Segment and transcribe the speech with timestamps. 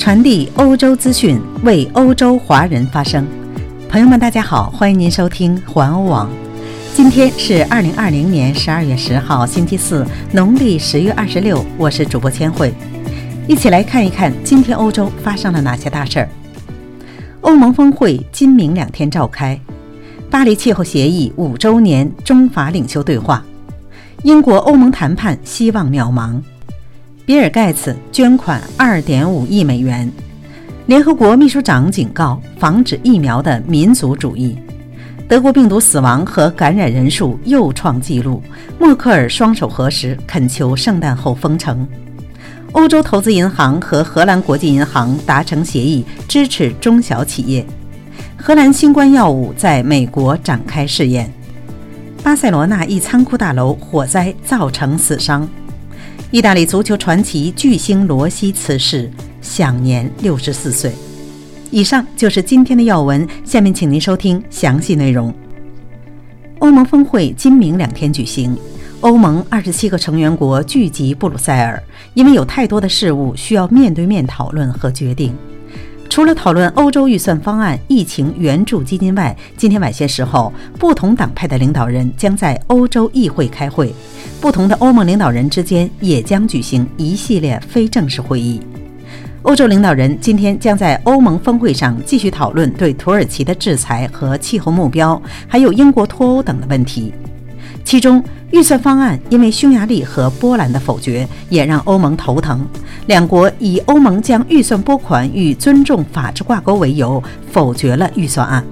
[0.00, 3.26] 传递欧洲资讯，为欧洲华人发声。
[3.86, 6.26] 朋友们，大家好，欢迎您收听环欧网。
[6.94, 11.62] 今天是二零二零年十二月十号，星期四，农历十月二十六。
[11.76, 12.72] 我是主播千惠，
[13.46, 16.28] 一起来看一看今天欧洲发生了哪些大事儿。
[17.42, 19.60] 欧盟峰会今明两天召开，
[20.30, 23.44] 巴黎气候协议五周年，中法领袖对话。
[24.22, 26.40] 英国欧盟谈判希望渺茫。
[27.30, 30.10] 比尔盖茨捐款二点五亿美元。
[30.86, 34.58] 联合国秘书长警告防止疫苗的民族主义。
[35.28, 38.42] 德国病毒死亡和感染人数又创纪录。
[38.80, 41.86] 默克尔双手合十，恳求圣诞后封城。
[42.72, 47.64] 欧洲投资银行和荷兰国际银行达成协议，支持中小企业。
[48.36, 51.32] 荷兰新冠药物在美国展开试验。
[52.24, 55.48] 巴塞罗那一仓库大楼火灾造成死伤。
[56.32, 60.92] 意大利足球传奇巨星罗西辞世，享年六十四岁。
[61.72, 65.34] 以上就是今天的要闻，下面请您收听详细内容。
[66.60, 68.56] 欧盟峰会今明两天举行，
[69.00, 71.82] 欧盟二十七个成员国聚集布鲁塞尔，
[72.14, 75.34] 因为有太多的事务需要面对面讨论和决定。
[76.10, 83.94] 除了讨论欧洲预算方案、疫情援助基金外，今天晚些时候，不同党派的领导人将在欧洲议会开会，
[84.40, 88.60] 不同的欧盟领导人之间也将举行一系列非正式会议。
[89.42, 97.14] 欧洲领导人今天将在欧盟峰会上继续讨论对土耳其的制裁和气候目标，还有英国脱欧等的问题。
[97.84, 102.66] 其中，预算方案因为匈牙利和波兰的否决，也让欧盟头疼。
[103.06, 108.64] 两国以欧盟将预算拨款与尊重法治挂钩为由，否决了预算案。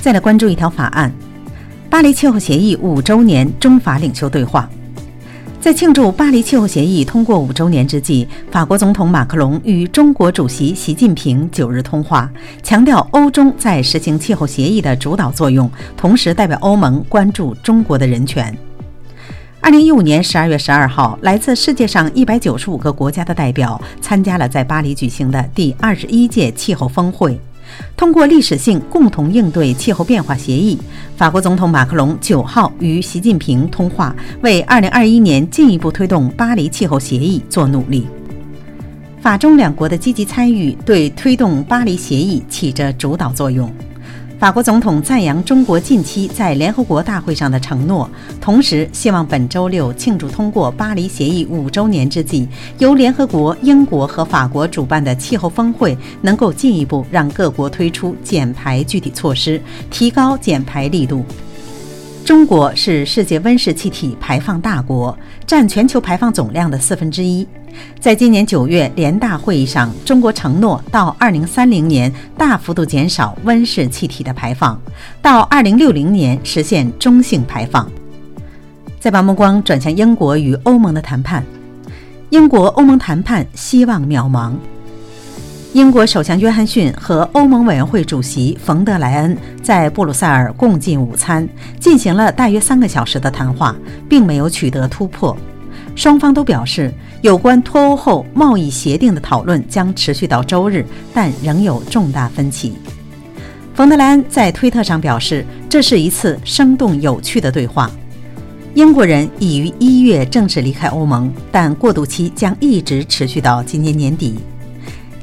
[0.00, 1.12] 再来关注一条法案：
[1.90, 4.68] 巴黎气候协议五周年，中法领袖对话。
[5.62, 12.28] 在庆祝巴黎气候协议通过五周年之际，法国总统马克龙与中国主席习近平九日通话，
[12.64, 18.52] 强调欧中在实行气候协议的主导作用，同时代表欧盟关注中国的人权。
[19.60, 27.38] 二零一五年十二月十二号，来自世界上一百九十五个国家的代表参加了在巴黎举行的第二十一届气候峰会。
[27.96, 30.78] 通过历史性共同应对气候变化协议，
[31.16, 38.06] 法国总统马克龙九号与习近平通话，为二零二一年进一步推动巴黎气候协议做努力。
[39.20, 43.72] 法中两国的积极参与，对推动巴黎协议起着主导作用。
[44.42, 48.10] 法国总统赞扬中国近期在联合国大会上的承诺，
[48.40, 52.48] 同时希望本周六庆祝通过巴黎协议五周年之际，
[52.78, 61.24] 由联合国、英国和法国主办的气候峰会能够进一步让各国推出减排具体措施，提高减排力度。
[62.24, 67.46] 中国是世界温室气体排放大国，占全球排放总量的四分之一。
[67.98, 74.80] 在今年九月联大会议上，中国承诺到二零三零年大幅度减少温室气体的排放，
[75.20, 77.90] 到二零六零年实现中性排放。
[79.00, 81.44] 再把目光转向英国与欧盟的谈判，
[82.30, 84.52] 英国欧盟谈判希望渺茫。
[85.74, 91.48] 英国首相约翰逊和欧盟委员会主席冯德莱恩在布鲁塞尔共进午餐，
[91.80, 93.74] 进行了大约三个小时的谈话，
[94.06, 95.34] 并没有取得突破。
[95.94, 100.84] 双方都表示，有关脱欧后贸易协定的讨论将持续到周日，
[101.14, 102.74] 但仍有重大分歧。
[103.74, 107.90] 冯德莱恩在推特上表示，这是一次生动有趣的对话。
[108.74, 114.38] 英国人已于一月正式离开欧盟，但过渡期将一直持续到今年年底。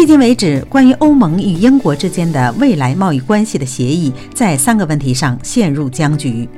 [0.00, 6.48] 迄今为止，关于欧盟与英国之间的未来贸易关系的协议，在三个问题上陷入僵局。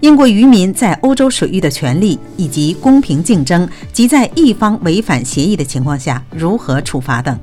[0.00, 7.38] 英国渔民在欧洲水域的权利，以及公平竞争及在一方违反协议的情况下如何处罚等。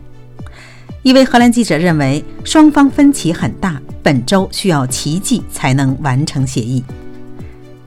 [1.03, 6.83] 一位荷兰记者认为，双方分歧很大，本周需要奇迹才能完成协议。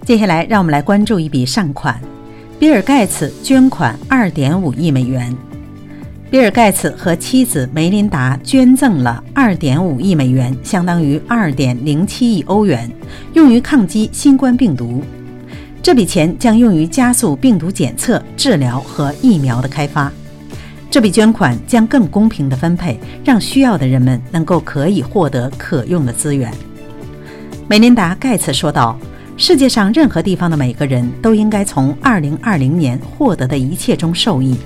[0.06, 2.00] 接下来，让我们来关注一笔善款：
[2.58, 5.36] 比尔盖茨捐款二点五亿美元。
[6.32, 12.90] 比尔·盖茨和妻子梅琳达捐赠了2.5亿美元，相当于2.07亿欧元，
[13.34, 15.02] 用于抗击新冠病毒。
[15.82, 20.10] 这笔钱将用于加速病毒检测、治疗和疫苗的开发。
[20.90, 26.50] 这笔捐款将更公平地分配，让需要的人们能够可以获得可用的资源。
[27.68, 28.98] 梅琳达·盖茨说道
[29.36, 34.56] ：“世界上任何地方的每个人都应该从2020年获得的一切中受益。”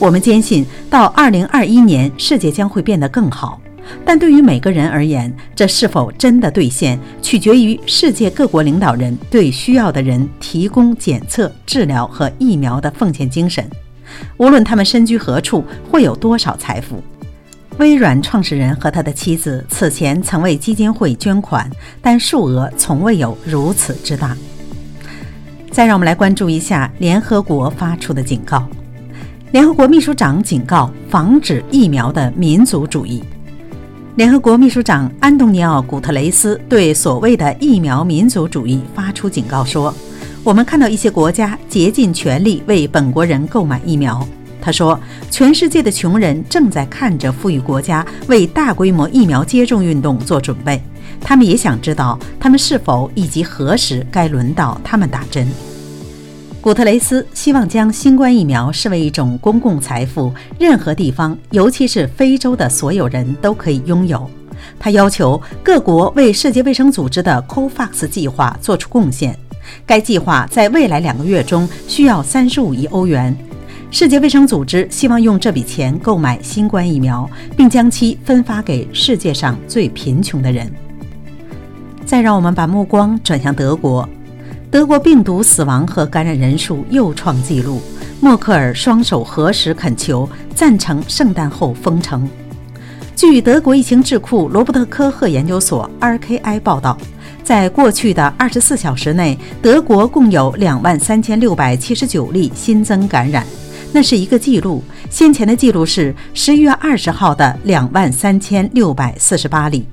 [0.00, 3.60] 我们坚信，到二零二一年，世界将会变得更好。
[4.02, 13.62] 但对于每个人而言，这是否真的兑现，取决于世界各国领导人对需要的人提供检测、治疗和疫苗的奉献精神。
[14.38, 17.02] 无论他们身居何处，会有多少财富。
[17.76, 21.70] 微软创始人和他的妻子此前曾为基金会捐款，
[22.00, 24.34] 但数额从未有如此之大。
[25.70, 28.66] 再让我们来关注一下联合国发出的警告。
[29.52, 33.20] 联合国秘书长警告防止疫苗的民族主义。
[34.14, 39.92] 联合国秘书长安东尼奥·古特雷斯对所谓的疫苗民族主义发出警告说
[40.44, 44.24] ：“我们看到一些国家竭尽全力为本国人购买疫苗。”
[44.62, 44.96] 他说
[45.32, 50.80] ：“全世界的穷人正在看着富裕国家为大规模疫苗接种运动做准备，
[51.20, 55.48] 他们也想知道他们是否以及何时该轮到他们打针。”
[56.62, 64.28] 古特雷斯希望将新冠疫苗视为一种公共财富，任何地方，尤其是非洲的所有人都可以拥有。
[64.78, 69.34] 他要求各国为世界卫生组织的 COVAX 计划做出贡献，
[69.86, 73.34] 该计划在未来两个月中需要三十五亿欧元。
[73.90, 80.70] 世界卫生组织希望用这笔钱购买新冠疫苗，并将其分发给世界上最贫穷的人。
[82.04, 84.06] 再让我们把目光转向德国，
[84.70, 87.82] 德国病毒死亡和感染人数又创纪录。
[88.20, 92.28] 默克尔双手合十恳求，赞成圣诞后封城。
[93.16, 96.96] 据德国疫情智库罗伯特科赫研究所 （RKI） 报道，
[97.42, 103.44] 在过去的24小时内，德国共有2万3679例新增感染。
[103.92, 109.84] 那是一个记录，先前的记录是十一月二十号的两万三千六百四十八例。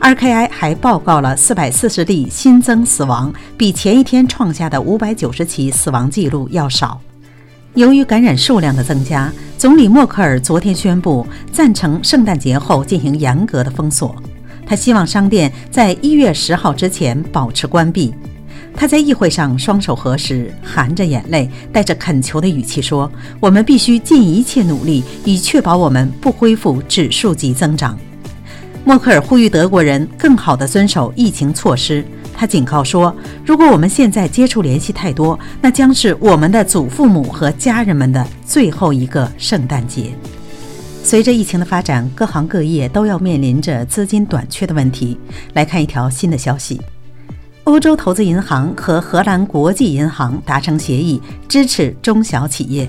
[0.00, 6.98] RKI 还报告了四百四十例新增死亡，比前一天创下的五百九十起死亡记录要少。
[7.74, 14.16] 由于感染数量的增加，总理默克尔昨天宣布赞成圣诞节后进行严格的封锁。
[14.66, 18.12] 他希望商店在一月十号之前保持关闭。
[18.74, 27.98] 他在议会上双手合十，含着眼泪，带着恳求的语气说：“我们必须尽一切努力，以确保我们不恢复指数级增长。”
[28.84, 32.04] 默克尔呼吁德国人更好地遵守疫情措施。
[32.34, 40.12] 他警告说：“如果我们现在接触联系太多，那将是我们的祖父母和家人们的最后一个圣诞节。”
[41.04, 45.18] 随着疫情的发展，各行各业都要面临着资金短缺的问题。
[45.52, 46.80] 来看一条新的消息。
[47.64, 52.88] 欧洲投资银行和荷兰国际银行达成协议，支持中小企业。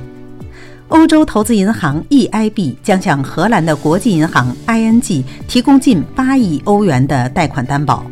[0.92, 8.06] 欧洲投资银行 EIB 将向荷兰的国际银行 ING 提供近八亿欧元的贷款担保。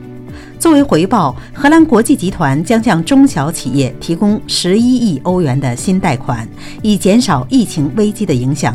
[0.58, 6.48] 作为回报，荷兰国际集团将向中小企业提供十一亿欧元的新贷款，
[6.82, 8.74] 以减少疫情危机的影响。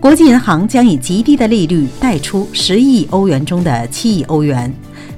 [0.00, 4.72] 国际银行将以极低的利率贷出十亿欧元中的七亿欧元。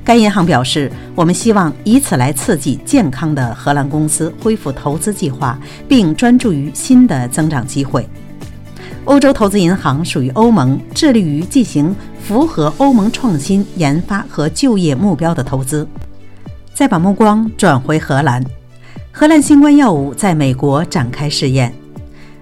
[0.05, 5.57] 该银行表示：“我们希望以此来刺激健康的荷兰公司恢复投资计划，
[5.89, 8.09] 并专注于新的增长机会。”
[9.05, 15.87] 欧洲投资银行属于欧盟，致力于进行符合欧盟创新研发和就业目标的投资。
[16.75, 18.45] 再把目光转回荷兰，
[19.13, 21.73] 荷兰新冠药物在美国展开试验。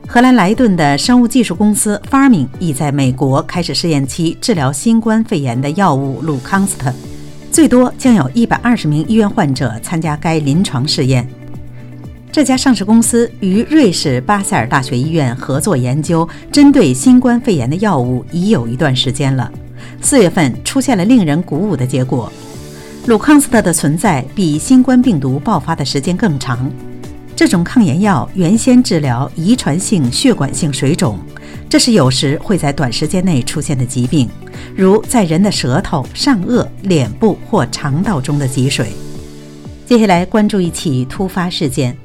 [0.06, 6.92] 荷兰莱顿的生物技术公司 Farming 已在美国开始试验期治疗新冠肺炎的药物鲁康斯特。
[7.50, 11.28] 最多将有一百二十名医院患者参加该临床试验。
[12.32, 19.50] 这家上市公司与瑞士巴塞尔大学医院合作研究针对新冠肺炎的药物已有一段时间了。
[20.00, 22.32] 四月份出现了令人鼓舞的结果：
[23.06, 26.70] 鲁康斯特的存在比新冠病毒爆发的时间更长。
[27.34, 31.18] 这种抗炎药原先治疗遗传性血管性水肿，
[31.70, 34.28] 这是有时会在短时间内出现的疾病。
[34.74, 38.88] 如在人的舌头、上颚、脸部或肠道中的积水。
[39.86, 41.96] 接下来关注一起突发事件：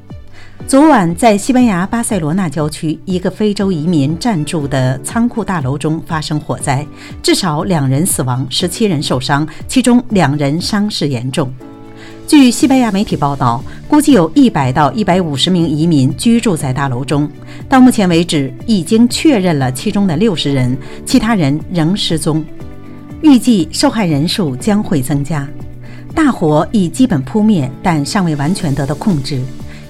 [0.67, 6.85] 昨晚在西班牙巴塞罗那郊区一个非洲移民暂住的仓库大楼中发生火灾，
[7.23, 11.51] 至少两人死亡，十七人受伤，其中两人伤势严重。
[12.27, 17.29] 据西班牙媒体报道，估计有一百到一百五十名移民居住在大楼中。
[17.69, 22.43] 到目前为止，已经确认了其中的六十人，其他人仍失踪。
[23.21, 25.47] 预计受害人数将会增加。
[26.15, 29.39] 大火已基本扑灭，但尚未完全得到控制。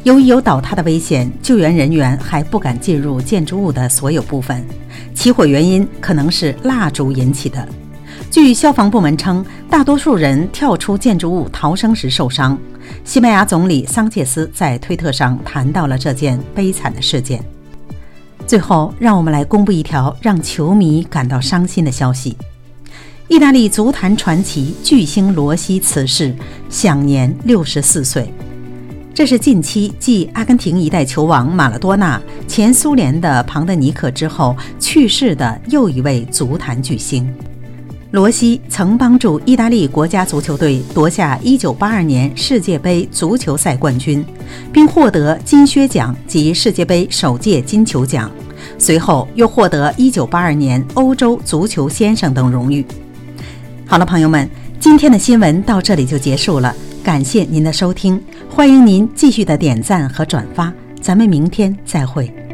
[0.03, 4.61] 由于有倒塌的危险，救援人员还不敢进入建筑物的所有部分。
[5.13, 7.65] 起火原因可能是蜡烛引起的。
[8.35, 12.57] 据消防部门称，大多数人跳出建筑物逃生时受伤。
[13.05, 17.41] 西班牙总理桑切斯在推特上谈到了这件悲惨的事件。
[18.45, 22.35] 最后，让我们来公布一条让球迷感到伤心的消息：
[23.29, 26.35] 意大利足坛传奇巨星罗西辞世，
[26.69, 28.29] 享年六十四岁。
[29.13, 37.33] 这是近期继阿根廷一代球王马拉多纳、前苏联的庞德尼克之后去世的又一位足坛巨星。
[38.15, 44.23] 罗西曾帮助意大利国家足球队夺下1982年世界杯足球赛冠军，
[44.71, 48.31] 并获得金靴奖及世界杯首届金球奖。
[48.77, 52.85] 随后又获得1982年欧洲足球先生等荣誉。
[53.85, 58.17] 好了，朋友们，今天的新闻到这里就结束了，感谢您的收听。
[58.49, 62.44] 欢迎您继续的点赞和转发，咱们明天再会。